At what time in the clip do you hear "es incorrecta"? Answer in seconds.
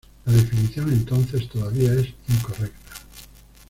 1.93-2.93